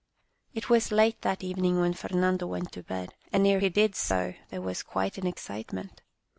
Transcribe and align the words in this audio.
It 0.55 0.67
was 0.67 0.91
late 0.91 1.21
that 1.21 1.43
evening 1.43 1.79
when 1.79 1.93
Fernando 1.93 2.47
went 2.47 2.71
to 2.71 2.81
bed, 2.81 3.13
and 3.31 3.45
ere 3.45 3.59
he 3.59 3.69
did 3.69 3.95
so 3.95 4.33
there 4.49 4.59
was 4.59 4.81
quite 4.81 5.19
an 5.19 5.27
excitement. 5.27 6.01